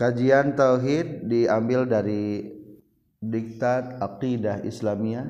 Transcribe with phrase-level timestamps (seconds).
[0.00, 2.56] Kajian tauhid diambil dari
[3.20, 5.28] Diktat Aqidah Islamiyah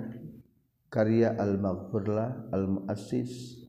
[0.86, 3.66] karya Al-Maghfurlah Al-Muassis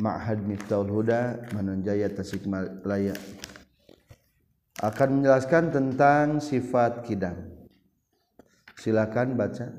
[0.00, 3.12] Ma'had Miftahul Huda Manunjaya Tasikmalaya
[4.80, 7.34] akan menjelaskan tentang sifat kidam.
[8.80, 9.76] Silakan baca.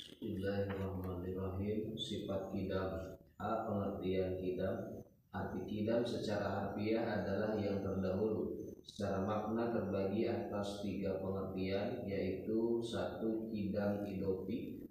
[0.00, 1.92] Bismillahirrahmanirrahim.
[1.92, 3.20] Sifat kidam.
[3.36, 3.68] A.
[3.68, 5.04] Pengertian kidam.
[5.28, 8.57] Arti kidam secara harfiah adalah yang terdahulu.
[8.88, 14.88] Secara makna terbagi atas tiga pengertian, yaitu satu kidam idopi,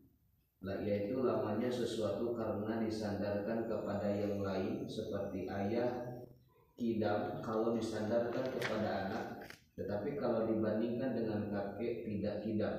[0.62, 6.24] yaitu lamanya sesuatu karena disandarkan kepada yang lain seperti ayah,
[6.78, 9.26] kidam kalau disandarkan kepada anak,
[9.76, 12.76] tetapi kalau dibandingkan dengan kakek tidak kidam.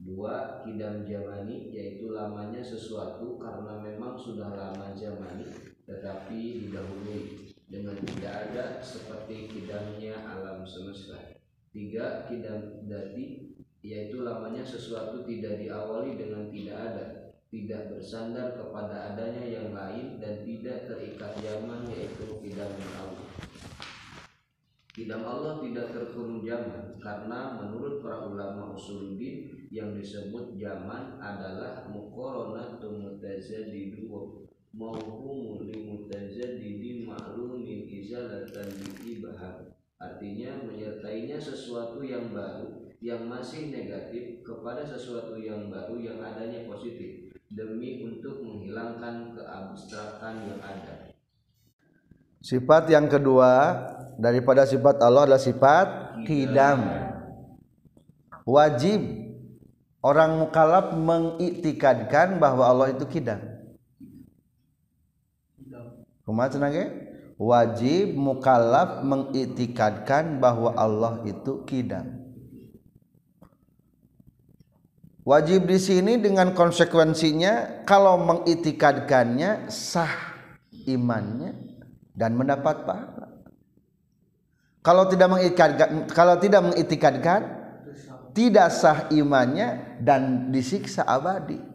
[0.00, 8.50] Dua, kidam jamani yaitu lamanya sesuatu karena memang sudah lama jamani tetapi didahului dengan tidak
[8.50, 11.38] ada seperti kidamnya alam semesta.
[11.70, 17.06] Tiga, kidam dati yaitu lamanya sesuatu tidak diawali dengan tidak ada,
[17.48, 23.26] tidak bersandar kepada adanya yang lain dan tidak terikat zaman yaitu kidam Allah.
[24.90, 32.98] Kidam Allah tidak terkurung zaman karena menurut para ulama usuluddin yang disebut zaman adalah muqaranatu
[32.98, 34.10] mutazadidu
[34.80, 38.72] mauhumu limutazadidin ma'lumin izalatan
[39.04, 39.68] ibaham
[40.00, 47.36] artinya menyertainya sesuatu yang baru yang masih negatif kepada sesuatu yang baru yang adanya positif
[47.52, 51.12] demi untuk menghilangkan keabstrakan yang ada
[52.40, 53.76] Sifat yang kedua
[54.16, 56.80] daripada sifat Allah adalah sifat kidam.
[58.48, 59.04] Wajib
[60.00, 63.49] orang mukallaf mengiktikadkan bahwa Allah itu kidam.
[66.30, 66.70] Kumaha cenah
[67.40, 72.20] Wajib mukallaf mengiktikadkan bahwa Allah itu kidam.
[75.24, 80.36] Wajib di sini dengan konsekuensinya kalau mengiktikadkannya sah
[80.84, 81.56] imannya
[82.12, 83.40] dan mendapat pahala.
[84.84, 87.40] Kalau tidak mengikatkan, kalau tidak mengitikadkan,
[88.36, 91.69] tidak sah imannya dan disiksa abadi.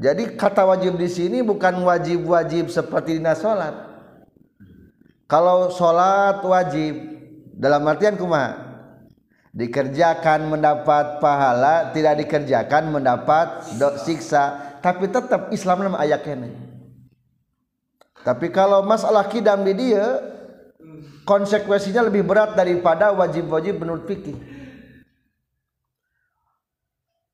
[0.00, 3.76] Jadi kata wajib di sini bukan wajib-wajib seperti dina salat.
[5.28, 6.96] Kalau salat wajib
[7.52, 8.72] dalam artian kumaha?
[9.52, 13.66] Dikerjakan mendapat pahala, tidak dikerjakan mendapat
[14.00, 16.48] siksa, tapi tetap Islam nama ayat kene.
[18.24, 20.22] Tapi kalau masalah kidam di dia
[21.28, 24.38] konsekuensinya lebih berat daripada wajib-wajib menurut fikih.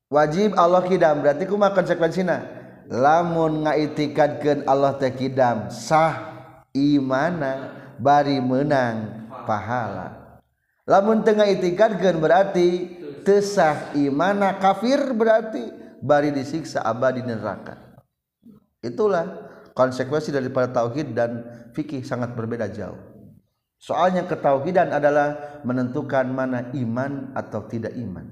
[0.09, 2.56] Wajib Allah kidam berarti kumaha konsekuensinya?
[2.87, 6.39] Lamun ngaitikadkeun Allah teh kidam sah
[6.71, 10.39] imana bari menang pahala.
[10.87, 12.67] Lamun teu ngaitikadkeun berarti
[13.27, 15.67] teu sah imana kafir berarti
[15.99, 17.75] bari disiksa abadi neraka.
[18.79, 21.43] Itulah konsekuensi daripada tauhid dan
[21.75, 22.97] fikih sangat berbeda jauh.
[23.77, 28.25] Soalnya ketauhidan adalah menentukan mana iman atau tidak iman.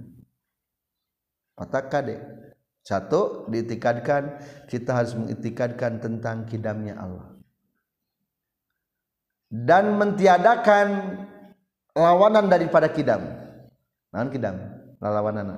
[1.54, 2.18] Otak kade.
[2.86, 4.38] Satu, diitikadkan
[4.70, 7.34] kita harus mengitikadkan tentang kidamnya Allah.
[9.50, 11.18] Dan mentiadakan
[11.98, 13.26] lawanan daripada kidam.
[14.14, 14.56] Nahan kidam,
[15.02, 15.58] lawanan.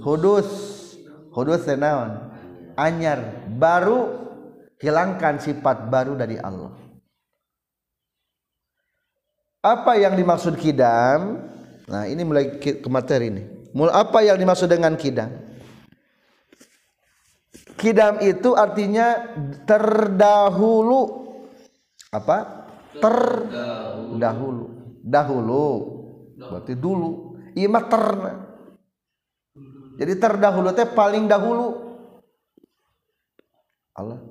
[0.00, 0.48] Hudus,
[1.36, 2.32] hudus tenawan
[2.80, 3.52] anyar.
[3.52, 4.16] Baru
[4.80, 6.72] hilangkan sifat baru dari Allah.
[9.60, 11.36] Apa yang dimaksud kidam?
[11.84, 15.30] Nah ini mulai ke materi ini Mul apa yang dimaksud dengan kidam?
[17.78, 21.30] Kidam itu artinya terdahulu.
[22.10, 22.66] Apa?
[22.98, 24.64] Terdahulu.
[25.06, 25.66] Dahulu.
[26.42, 27.38] Berarti dulu.
[27.54, 28.48] Ima terna
[29.98, 31.90] jadi terdahulu teh paling dahulu.
[33.98, 34.22] Allah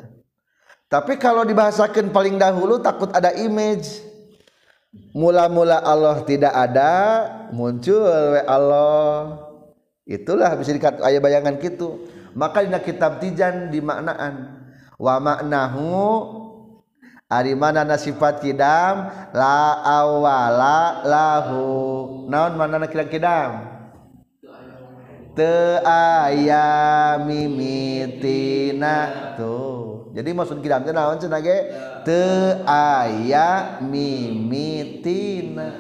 [0.88, 4.00] tapi kalau dibahasakan paling dahulu takut ada image
[5.18, 6.94] mula-mula Allah tidak ada
[7.50, 9.42] muncul we Allah.
[10.08, 12.08] Itulah bisa dikatakan ayat bayangan gitu.
[12.38, 14.64] Maka dina kitab tijan dimaknaan
[14.96, 15.90] wa maknahu
[17.28, 21.66] ari mana nasifat kidam la awala lahu.
[22.30, 23.74] Naon mana kira kidam?
[25.38, 27.38] Te ayamimitina
[29.38, 31.58] tuh jadi maksud kidam teh naon cenah ge
[32.08, 32.24] te
[32.68, 35.74] aya mimitina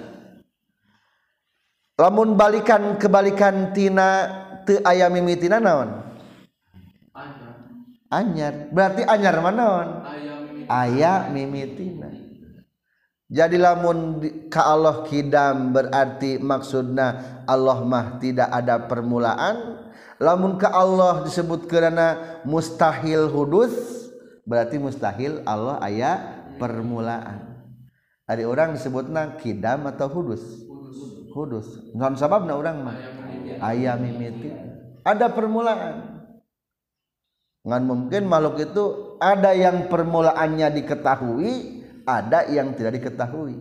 [1.95, 4.09] lamun balikan kebalikan tina
[4.67, 6.03] te aya mimitina naon?
[8.07, 8.71] Anyar.
[8.71, 9.87] Berarti anyar mana naon?
[10.71, 12.27] Aya mimitina
[13.27, 19.83] jadi lamun ka Allah kidam berarti maksudna Allah mah tidak ada permulaan.
[20.15, 24.06] Lamun ka Allah disebut karena mustahil hudus
[24.47, 26.19] berarti mustahil Allah ayat
[26.55, 27.67] permulaan.
[28.27, 30.43] Ada orang disebutna kidam atau hudus?
[31.35, 31.67] Hudus.
[31.91, 32.97] Non sababna orang mah.
[33.59, 34.51] Ayam mimiti.
[35.03, 36.23] Ada permulaan.
[37.67, 38.83] Ngan mungkin makhluk itu
[39.19, 41.77] ada yang permulaannya diketahui
[42.07, 43.59] ada yang tidak diketahui.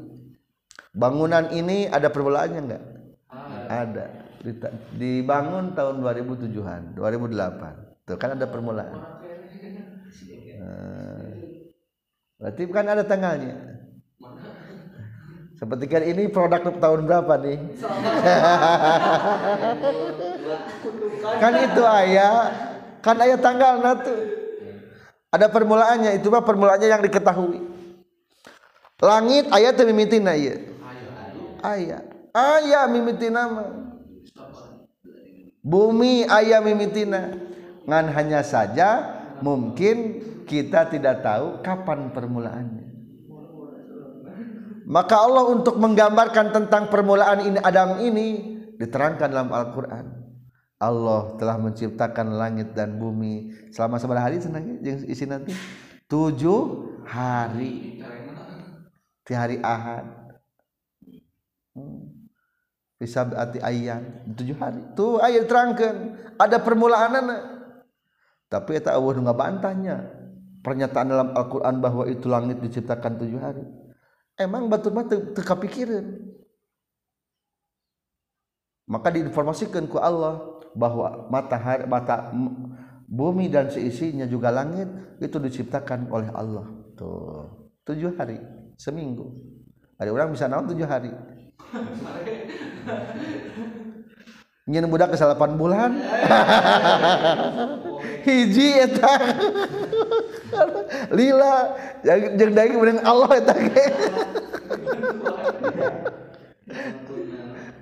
[0.94, 2.82] Bangunan ini ada permulaannya enggak
[3.66, 4.06] ada.
[4.94, 9.25] Dibangun tahun 2007an 2008 tuh kan ada permulaan
[10.66, 11.30] nah,
[12.42, 13.54] berarti kan ada tanggalnya.
[15.56, 17.56] Seperti kan ini produk tahun berapa nih?
[21.40, 22.52] Kan itu ayah
[23.02, 24.14] kan ayah tanggal natu
[25.32, 27.60] ada permulaannya itu mah permulaannya yang diketahui.
[29.02, 30.54] Langit ayat mimiti aya
[31.60, 31.98] aya
[32.32, 33.68] aya mimiti nama.
[35.66, 37.34] Bumi ayam mimitina
[37.82, 42.86] ngan hanya saja mungkin kita tidak tahu kapan permulaannya.
[44.86, 48.28] Maka Allah untuk menggambarkan tentang permulaan ini Adam ini
[48.78, 50.24] diterangkan dalam Al-Quran.
[50.78, 54.78] Allah telah menciptakan langit dan bumi selama seberapa hari senang
[55.10, 55.50] isi nanti.
[56.06, 56.62] Tujuh
[57.02, 57.98] hari.
[59.26, 60.06] Di hari Ahad.
[61.76, 62.08] Hmm.
[62.96, 64.80] bisa berarti ayam tujuh hari.
[64.96, 67.12] Tuh ayat terangkan ada permulaan
[68.48, 69.96] tapi eta Allah nggak bantahnya
[70.66, 73.62] pernyataan dalam Al-Quran bahwa itu langit diciptakan tujuh hari.
[74.34, 76.36] Emang batur mah teka pikirin
[78.86, 80.38] maka diinformasikan ku Allah
[80.78, 82.30] bahwa matahari mata
[83.10, 84.86] bumi dan seisinya juga langit
[85.18, 86.66] itu diciptakan oleh Allah.
[86.94, 88.38] Tuh tujuh hari
[88.78, 89.34] seminggu.
[89.98, 91.10] Ada orang bisa naon tujuh hari?
[94.66, 95.94] nyen budak ke 8 bulan.
[98.26, 99.14] Hiji eta.
[101.14, 101.78] Lila.
[102.34, 103.86] Jeung daeng kemudian Allah eta ge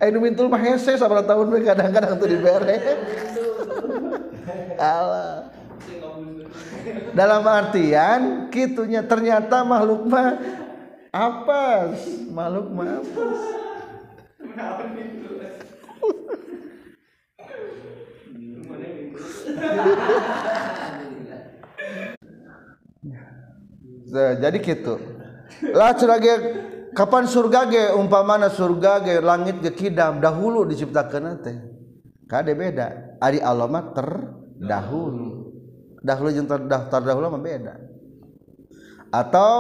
[0.05, 2.77] Ayo mintul mah hese sabaraha tahun we kadang-kadang tuh dibere.
[4.77, 5.49] Allah
[7.15, 10.35] dalam artian kitunya ternyata makhluk mah
[11.15, 11.95] apa
[12.29, 13.01] makhluk mah
[24.15, 24.95] jadi gitu.
[25.75, 26.35] Lah curage
[26.95, 31.57] kapan surga ge umpamana surga ge langit ge kidam dahulu diciptakan teh.
[32.31, 33.19] Kade beda.
[33.19, 35.51] Ari alamat terdahulu.
[36.05, 37.75] Dahulu jeung terdaftar dahulu mah beda.
[39.15, 39.55] Atau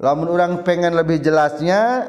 [0.00, 2.08] lamun orang pengen lebih jelasnya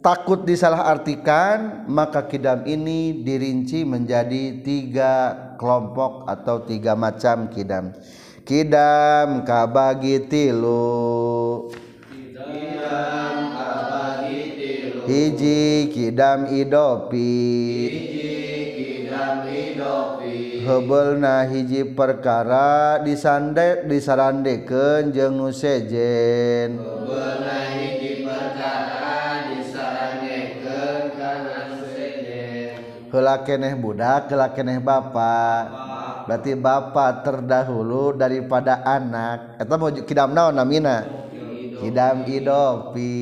[0.00, 7.92] takut disalahartikan maka kidam ini dirinci menjadi tiga kelompok atau tiga macam kidam.
[8.44, 11.68] Kidam kabagi tilu.
[15.04, 17.36] Hiji kidam idopi.
[20.60, 26.78] Hebelna hiji perkara disande disarandikeun jeung nu sejen.
[26.78, 27.99] Hebelna hiji
[33.10, 35.66] heula keneh budak heula keneh bapa
[36.24, 39.58] berarti bapa terdahulu daripada anak.
[39.58, 41.02] Eta mau kidam naon namina?
[41.82, 43.18] Kidam idopi.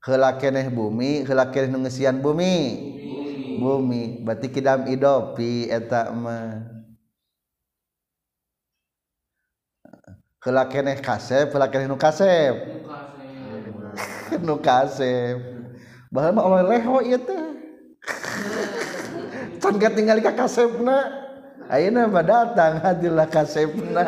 [0.00, 1.84] Heula keneh bumi heula keneh nu
[2.24, 2.56] bumi.
[3.60, 4.24] Bumi.
[4.24, 6.74] Berarti kidam idopi eta mah.
[10.44, 12.84] Kela keneh kasep, kela keneh nu kasep.
[14.44, 15.36] Nu kasep.
[16.14, 17.43] Bahan mah oleh leho ieu teh.
[19.64, 21.24] Can tinggal ka kasepna.
[21.72, 24.04] Ayeuna mah datang hadilah kasepna.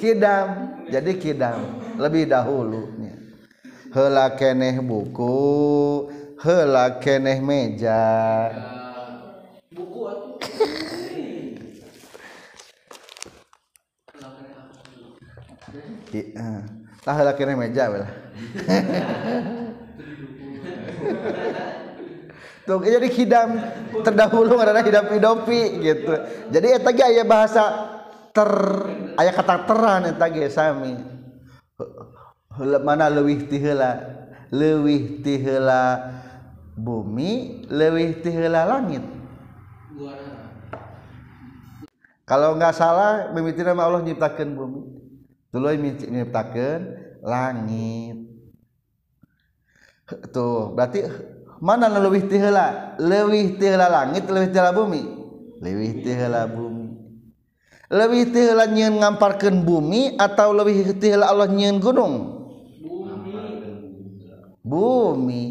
[0.00, 0.48] Kidam,
[0.88, 1.60] jadi kidam
[2.00, 3.20] lebih dahulunya
[3.92, 6.08] hela keneh buku
[6.40, 8.48] hela keneh meja.
[9.74, 10.00] Buku
[17.00, 18.10] tah hela keneh meja lah
[22.70, 23.48] tuh jadi hidam
[24.06, 26.14] terdahulu karena hidam hidopi gitu.
[26.54, 27.64] Jadi eta ge aya bahasa
[28.30, 28.50] ter
[29.18, 30.94] aya kata teran eta ge sami.
[32.60, 33.98] Mana lewih tihela
[34.54, 36.12] lewih tihela
[36.78, 39.02] bumi lewih tihela langit.
[42.22, 44.82] Kalau nggak salah mimiti nama Allah nyiptakan bumi.
[45.50, 45.66] Dulu
[46.14, 46.78] nyiptakan
[47.26, 48.29] langit
[50.30, 51.06] tuh berarti
[51.60, 55.02] mana lebih tihela lebih tihela langit lebih tihela bumi?
[55.60, 56.86] Lebih tihela bumi.
[57.90, 62.14] Lebih tihela nyeun ngamparkeun bumi atau lebih tihela Allah nyeun gunung?
[62.80, 63.34] Bumi.
[64.64, 65.44] Bumi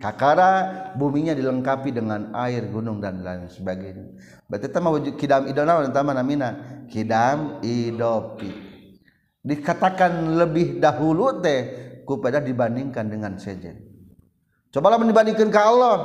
[0.00, 0.52] kakara
[0.96, 4.16] buminya dilengkapi dengan air gunung dan lain sebagainya.
[4.48, 8.50] Berarti tama kidam idona tama namina kidam idopi.
[9.44, 11.60] Dikatakan lebih dahulu teh
[12.04, 13.89] kepada dibandingkan dengan sejen.
[14.70, 15.96] Cobalah dibandingkan ke Allah.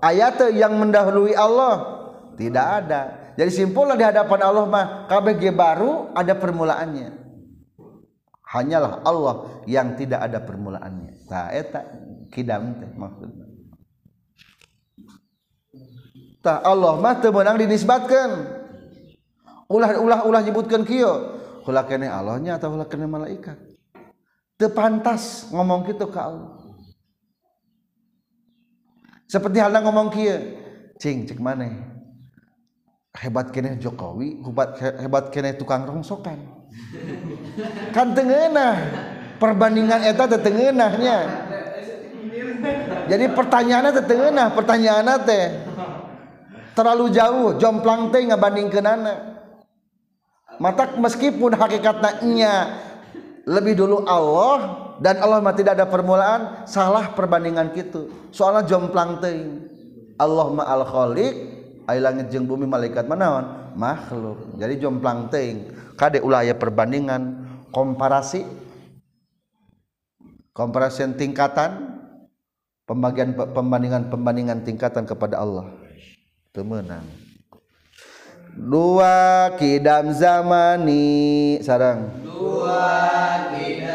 [0.00, 2.00] Ayat yang mendahului Allah.
[2.36, 3.32] Tidak ada.
[3.36, 7.20] Jadi simpullah di hadapan Allah mah KBG baru ada permulaannya.
[8.50, 11.24] Hanyalah Allah yang tidak ada permulaannya.
[11.28, 11.80] Tak eta
[12.32, 13.46] kidam teh maksudnya.
[16.40, 18.32] Tah Allah mah teu meunang dinisbatkeun.
[19.70, 21.12] Ulah ulah ulah nyebutkeun kieu.
[21.68, 23.56] Ulah kene Allahnya atau ulah kene malaikat?
[24.58, 26.59] Teu pantas ngomong kitu ka Allah
[29.30, 30.42] seperti halnya ngomong kia
[30.98, 31.70] cing cek mana
[33.14, 36.58] hebat kene Jokowi hebat hebat kene tukang rongsokan.
[37.94, 38.74] Kan tengenah
[39.38, 41.18] perbandingan eta tetengenahnya
[43.06, 45.46] jadi pertanyaannya tetengenah pertanyaannya teh
[46.74, 49.18] terlalu jauh jomplang teh ngebandingkeun anak
[50.60, 52.52] mata meskipun hakikatnya
[53.48, 58.12] lebih dulu Allah dan Allah mah tidak ada permulaan salah perbandingan gitu.
[58.30, 59.32] Soalnya jomplang teh
[60.20, 61.32] Allah ma al khaliq
[61.88, 64.60] ai langit bumi malaikat manaon makhluk.
[64.60, 67.48] Jadi jomplang teh kade ulah aya perbandingan?
[67.72, 68.44] Komparasi.
[70.52, 71.96] Komparasi tingkatan
[72.84, 75.72] pembagian pembandingan pembandingan tingkatan kepada Allah.
[76.52, 77.30] Temenang
[78.56, 83.89] dua kidam zamani sarang dua kidam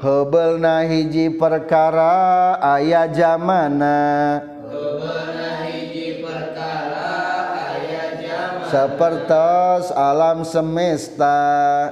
[0.00, 4.40] hebelna hiji perkara ayah zamana
[8.70, 11.36] sepertos alam semesta.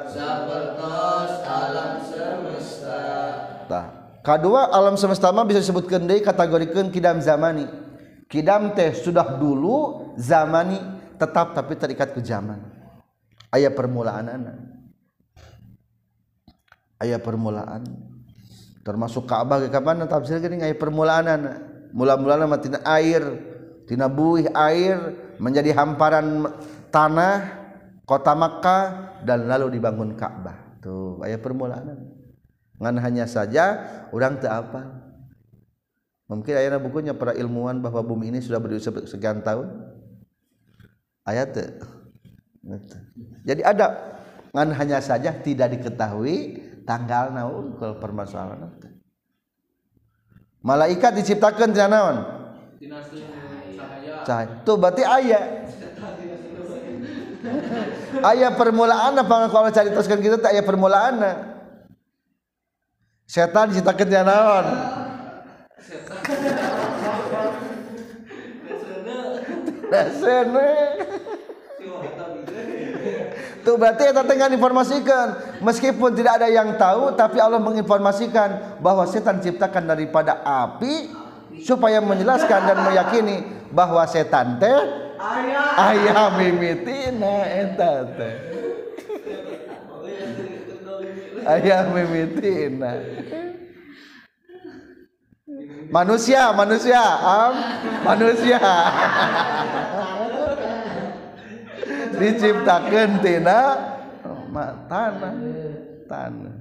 [0.08, 3.00] Sepertos alam semesta
[3.66, 3.86] tah.
[4.22, 7.66] Kedua alam semesta mah bisa disebutkan deui kategorikeun kidam zamani.
[8.30, 10.78] Kidam teh sudah dulu zamani
[11.18, 12.62] tetap tapi terikat ke zaman.
[13.50, 14.77] Ayat permulaan anak
[16.98, 17.86] aya permulaan.
[18.82, 21.56] Termasuk Ka'bah ke kapan tafsir geuning aya permulaan anak
[21.92, 23.24] mula-mulana mah tina air
[23.88, 24.96] tina buih air
[25.40, 26.44] menjadi hamparan
[26.92, 27.58] tanah
[28.04, 28.82] kota Makkah
[29.24, 30.80] dan lalu dibangun Ka'bah.
[30.80, 32.16] Tuh aya permulaan
[32.78, 33.82] ngan hanya saja
[34.14, 34.82] orang tak apa?
[36.28, 39.68] Mungkin ayana bukunya para ilmuwan bahwa bumi ini sudah berusia sekian tahun.
[41.24, 41.56] Ayat
[43.44, 44.16] jadi ada.
[44.52, 48.72] Ngan hanya saja tidak diketahui tanggal naon kalau permasalahan
[50.64, 52.16] malaikat diciptakan tidak naon?
[54.24, 54.64] Cahaya.
[54.64, 55.44] Tuh berarti ayat
[58.24, 61.14] ayat permulaan apa kalau cari teruskan kita tak ayat permulaan
[63.28, 64.66] setan diciptakan tidak naon?
[69.88, 70.72] Dasene.
[73.68, 75.26] Tuh berarti kita tengah informasikan
[75.60, 81.12] meskipun tidak ada yang tahu tapi Allah menginformasikan bahwa setan diciptakan daripada api
[81.60, 84.72] supaya menjelaskan dan meyakini bahwa setan teh
[85.84, 88.08] ayah mimitina eta
[91.52, 93.04] ayah mimitina.
[95.92, 97.52] Manusia manusia am
[98.00, 98.56] manusia
[102.16, 103.60] diciptakan tina
[104.88, 105.34] tanah
[106.08, 106.56] tanah.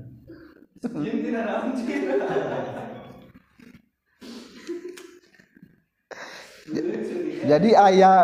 [7.47, 8.17] Jadi ayah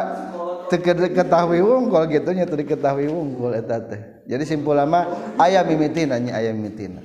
[1.13, 4.01] ketahui wungkul gitunya tadi ketahui wungkul eta teh.
[4.27, 5.07] Jadi simpul lama
[5.39, 6.99] ayah mimitina nya ayah mimitina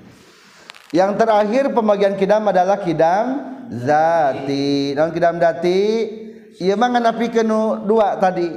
[0.88, 3.26] yang terakhir pembagian kidam adalah kidam
[3.68, 4.96] zati.
[4.96, 6.08] Non kidam dati
[6.56, 8.48] iya mah napikeun dua tadi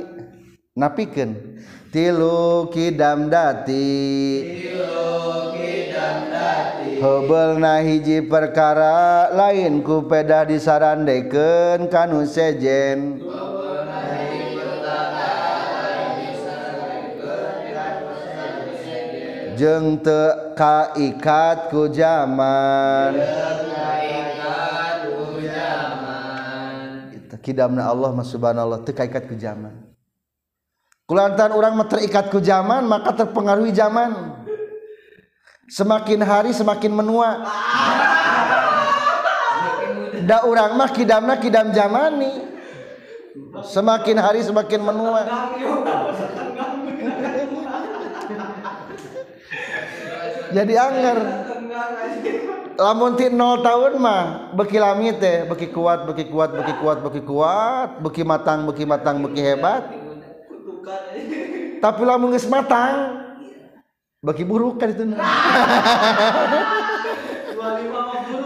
[0.72, 1.36] napikan
[1.92, 3.92] tilu kidam dati.
[4.64, 6.32] Tilu kidam
[7.02, 13.20] hebel na hiji perkara lain ku pedah disarandeken kanu sejen.
[19.62, 23.14] Jeng te kaikat ku zaman
[27.42, 29.91] kidamna Allah subhanallah teu kaikat ku zaman
[31.12, 34.32] kulantaran orang terikat ke zaman maka terpengaruhi zaman.
[35.68, 37.44] Semakin hari semakin menua.
[40.24, 42.48] Da orang mah kidamna kidam zamani.
[43.60, 45.28] Semakin hari semakin menua.
[50.56, 51.18] Jadi anger
[52.80, 57.22] lamun ti 0 tahun mah beki lamit teh beki kuat beki kuat beki kuat beki
[57.24, 60.01] kuat beki matang beki matang beki hebat
[60.82, 61.02] bukan.
[61.84, 63.22] Tapi lamun geus matang.
[64.22, 65.06] Bagi buruk kan itu.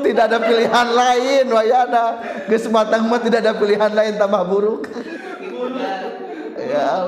[0.06, 2.06] Tidak ada pilihan lain wayana.
[2.48, 4.88] Geus matang mah tidak ada pilihan lain tambah buruk.
[6.56, 7.04] Ya.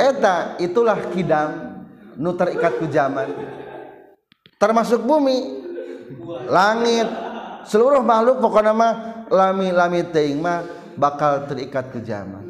[0.00, 1.80] Eta itulah kidam
[2.16, 3.28] nu terikat ku zaman.
[4.56, 5.64] Termasuk bumi
[6.48, 7.08] langit
[7.68, 8.92] seluruh makhluk pokoknya mah
[9.28, 10.64] lami-lami teing mah
[10.94, 12.43] bakal terikat ke zaman.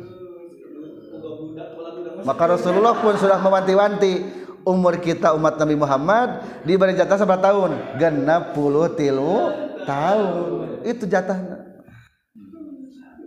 [2.24, 4.42] Maka Rasulullah pun sudah mewanti-wanti.
[4.64, 8.00] Umur kita umat Nabi Muhammad diberi jatah berapa tahun?
[8.00, 9.52] Genap puluh tilu
[9.84, 10.80] tahun.
[10.88, 11.64] Itu jatahnya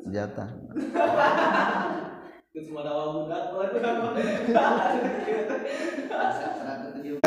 [0.09, 0.49] jatah.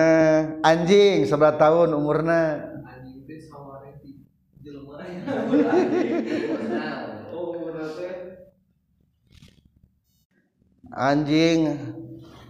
[0.00, 3.22] Eh, anjing sebelah tahun umurna anjing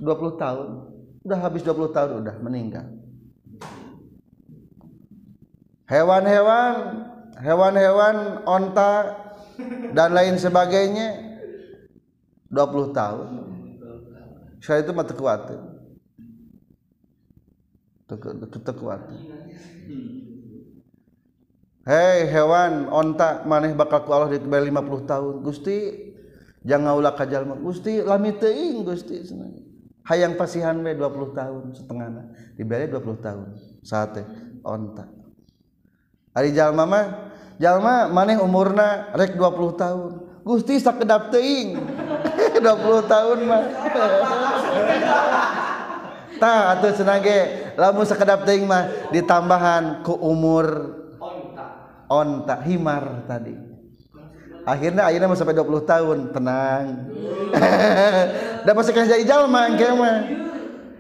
[0.01, 0.69] 20 tahun.
[1.21, 2.87] Udah habis 20 tahun udah meninggal.
[5.91, 6.75] Hewan-hewan
[7.41, 9.17] hewan-hewan onta
[9.93, 11.39] dan lain sebagainya
[12.49, 13.29] 20 tahun.
[14.61, 15.51] Saya itu mata kuat
[18.75, 19.01] kuat
[21.87, 25.35] Hei hewan onta maneh bakal ku Allah diberi 50 tahun.
[25.41, 26.10] Gusti
[26.67, 29.25] jangan ulah kajal Gusti lami teuing Gusti
[30.11, 33.55] hayang pasihan we 20 tahun setengahna dibere 20 tahun.
[33.87, 34.27] Sate
[34.67, 35.07] onta.
[36.35, 37.31] Ari jalma mah
[37.63, 40.13] jalma maneh umurna rek 20 tahun.
[40.43, 41.79] Gusti sakedap teuing.
[42.59, 42.67] 20
[43.07, 43.63] tahun mah.
[46.41, 47.71] Tah atuh cenah ge.
[47.77, 51.67] Lamun sakedap teuing mah ditambahan ku umur onta.
[52.09, 53.70] onta himar tadi.
[54.65, 56.85] akhirnya akhirnya sampai 20 tahun tenang.
[58.65, 60.17] Dan masih kena jadi jalma engke mah.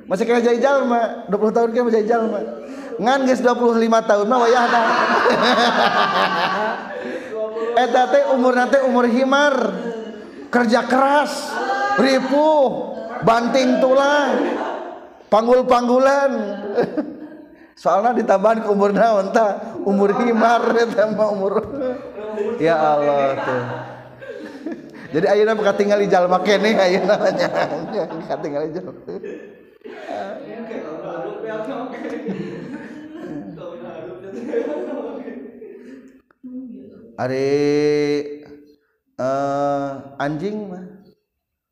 [0.08, 2.40] Masih kena jadi jalma 20 tahun kena jadi jalma
[3.00, 4.86] ngan geus 25 tahun mah wayah dah.
[7.88, 9.54] Eta teh umurna teh umur himar.
[10.50, 11.30] Kerja keras
[11.96, 14.34] ripuh banting tulang
[15.32, 16.30] panggul-panggulan.
[17.80, 19.32] Soalnya ditambahan ke umur naon
[19.88, 21.64] umur himar eta mah umur
[22.58, 23.62] ya Allah tuh
[25.10, 27.48] jadi ayeuna mah katingali jalma keneh ayeuna nya
[28.30, 28.94] katingali jalma
[37.20, 37.52] Ari
[39.20, 41.04] uh, anjing mah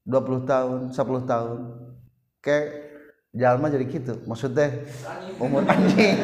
[0.04, 1.59] 20 tahun, 10 tahun.
[2.44, 2.66] Kayak
[3.33, 4.14] jalma jadi gitu.
[4.28, 4.85] Maksudnya
[5.40, 6.16] umur anjing.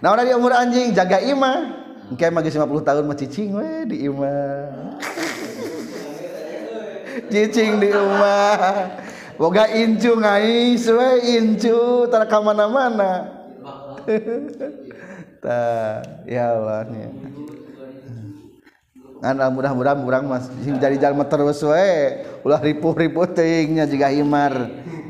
[0.00, 1.81] nah, udah di umur anjing jaga imah.
[2.12, 5.00] Engke mah geus 50 tahun mah cicing we di imah.
[7.32, 8.60] cicing di imah.
[9.40, 13.32] Boga incu ngais we incu tara ka mana-mana.
[15.40, 17.08] Ta, ya Allah nya.
[19.24, 21.88] Ngan mudah-mudahan urang mah jadi jalma terus we
[22.44, 24.52] ulah ripuh-ripuh teuingnya jiga himar.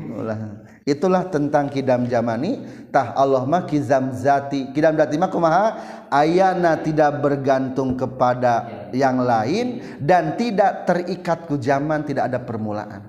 [0.07, 0.62] Ulah.
[0.83, 2.59] Itulah tentang kidam zamani
[2.91, 4.75] tah Allah mah kizam zati.
[4.75, 5.65] Kidam zati mah kumaha?
[6.11, 12.99] Ayana tidak bergantung kepada yang lain dan tidak terikat ku zaman, tidak ada permulaan.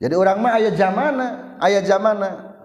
[0.00, 1.26] Jadi orang mah aya zamana,
[1.60, 2.56] aya zamana.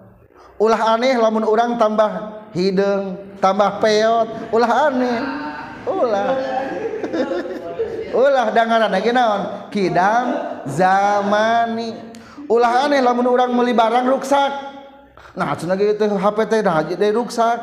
[0.58, 2.10] Ulah aneh lamun orang tambah
[2.56, 5.20] hidung, tambah peot, ulah aneh.
[5.86, 6.28] Ulah.
[8.16, 9.70] ulah dangaran lagi naon?
[9.70, 10.26] Kidam
[10.66, 12.17] zamani.
[12.48, 14.52] ulah aneh lamun orang meli barang ruksak.
[15.38, 17.60] Nah cenah ge teh HP teh nah jadi ruksak.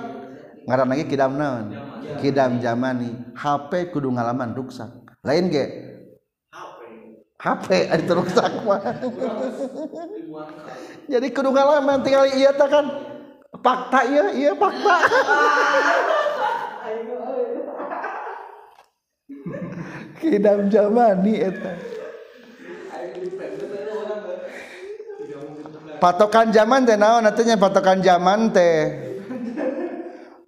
[0.64, 1.77] Ngaran lagi kidam naon?
[2.20, 4.88] Kidam zamani HP kudu ngalaman ruksak.
[5.25, 5.66] Lain ge?
[7.44, 8.81] HP ada ruksak mah.
[11.12, 12.88] Jadi kudu ngalaman tinggal iya ta kan.
[13.61, 14.97] Fakta iya iya fakta.
[20.25, 21.77] Kidam zamani eta.
[26.04, 28.92] Patokan zaman teh naon atunya patokan zaman teh.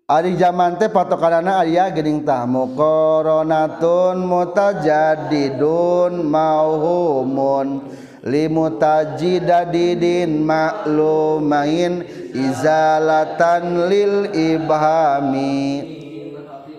[0.05, 2.45] Ari zaman teh patokanana aya geuning tah.
[2.45, 7.89] Muqaranatun mutajadidun mauhumun
[8.21, 12.05] limutajiddadidin maklumain
[12.37, 15.57] izalatan lil ibhami.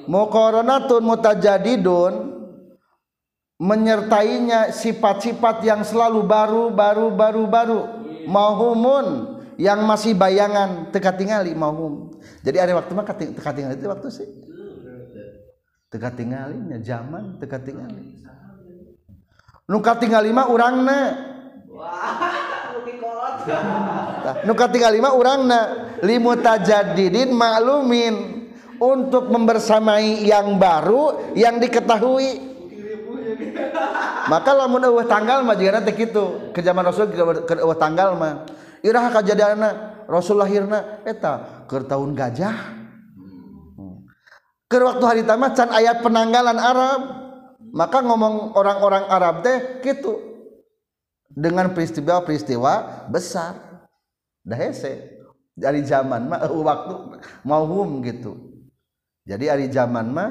[0.05, 2.13] Muqaranatun mutajadidun
[3.57, 7.96] menyertainya sifat-sifat yang selalu baru baru baru baru
[8.27, 14.07] mauhumun yang masih bayangan teka tingali mauhum jadi ada waktu mah teka tingali itu waktu
[14.07, 14.27] sih.
[15.87, 18.17] Teka tinggalinya zaman teka tingali
[19.67, 20.99] nuka tingali mah urangna.
[24.47, 25.59] Nuka tingali mah urangna.
[26.01, 28.15] Limutajadidin maklumin.
[28.77, 32.57] Untuk membersamai yang baru yang diketahui.
[34.28, 36.52] Maka lamun eueuh tanggal mah jigana teh kitu.
[36.52, 38.43] Ke zaman Rasul ke eueuh tanggal mah.
[38.84, 39.70] Iraha kajadianna
[40.06, 41.02] Rasul lahirna.
[41.08, 42.56] Eta keur tahun gajah.
[44.67, 47.02] Keur waktu hari tamat can ayat penanggalan Arab.
[47.72, 50.20] Maka ngomong orang-orang Arab teh gitu
[51.32, 53.84] dengan peristiwa-peristiwa besar.
[54.43, 55.20] Dah hese.
[55.58, 56.96] Dari zaman mah waktu
[57.41, 58.38] mauhum gitu.
[59.28, 60.30] Jadi hari zaman mah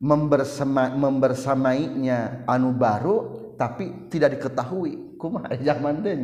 [0.00, 3.16] membersama, membersamainya anu baru
[3.60, 5.20] tapi tidak diketahui.
[5.20, 6.16] Kumaha zaman teh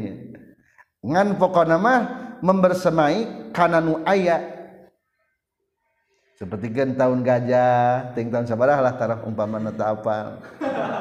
[1.04, 2.00] ngan pokokna mah
[2.40, 4.56] membersamai kana nu aya.
[6.36, 10.36] Seperti kan tahun gajah ting tahun sabaraha lah taraf umpamana teu apal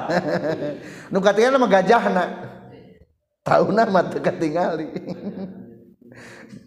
[1.12, 2.24] nu katingali mah gajahna.
[3.44, 4.92] Tahunna mah teu katingali.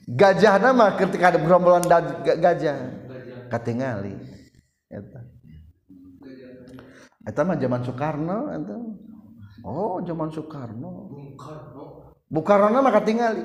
[0.08, 1.84] Gajahna mah ketika ada gerombolan
[2.24, 2.76] gajah
[3.52, 4.16] katingali.
[4.88, 5.27] Eta
[7.26, 8.76] eta mah zaman Soekarno eta.
[9.66, 11.14] Oh zaman Soekarno.
[12.28, 13.42] Bukarna mah katingali.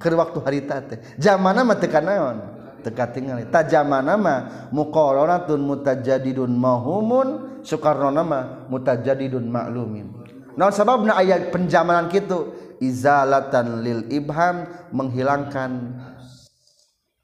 [0.00, 0.98] Keur waktu harita teh.
[1.20, 2.36] Zamanna mah teu kanaon
[2.82, 4.38] teu katingali ta zamanna mah
[4.74, 10.10] muqaranatun mutajadidun mahumun Soekarno mah mutajadidun maklumin.
[10.58, 12.52] Naon sababna aya penjamanan kitu?
[12.82, 16.02] Izalatan lil ibham menghilangkan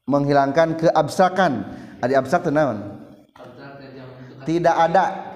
[0.07, 1.67] menghilangkan keabstrakan
[1.99, 3.03] ada abstrak naon?
[4.47, 5.28] Tidak ada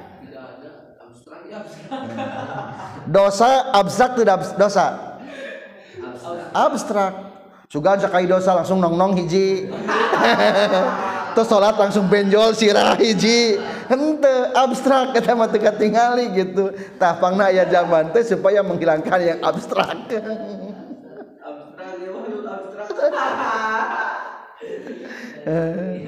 [3.13, 5.21] dosa abstrak tidak dosa?
[6.57, 7.13] Abstrak.
[7.69, 9.69] Sugan sakai dosa langsung nong nong hiji.
[11.33, 13.57] Terus sholat langsung benjol sirah hiji.
[13.89, 16.73] Hente abstrak kata mah teu tingali gitu.
[16.97, 19.97] Tapangna aya zaman teh supaya menghilangkan yang abstrak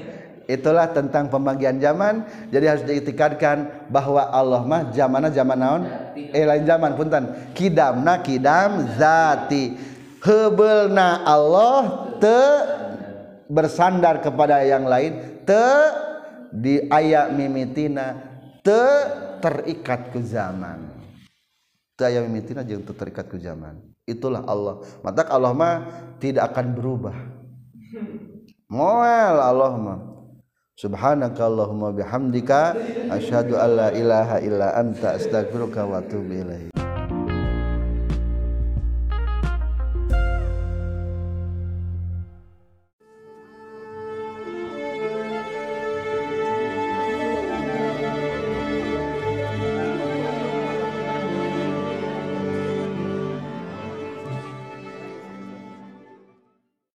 [0.45, 2.25] itulah tentang pembagian zaman.
[2.49, 5.83] Jadi harus diitikadkan bahwa Allah mah zamanna zaman naon?
[6.15, 7.53] Eh lain zaman punten.
[7.53, 9.75] Kidamna kidam zati.
[10.25, 12.41] Hebeulna Allah te
[13.45, 15.65] bersandar kepada yang lain te
[16.49, 18.17] di aya mimitina
[18.65, 18.81] te
[19.41, 20.89] terikat ke zaman.
[21.93, 23.77] Te aya mimitina jeung te terikat ke zaman.
[24.05, 24.81] Itulah Allah.
[25.05, 25.75] Maka Allah mah
[26.17, 27.17] tidak akan berubah.
[28.65, 30.14] Moal Allah mah
[30.75, 32.75] subhanakallahumma bihamdika
[33.07, 36.84] asyhadu alla ilaha illa anta astaghfiruka wa atubu ilaik